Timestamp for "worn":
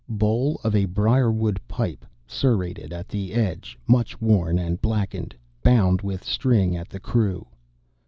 4.19-4.57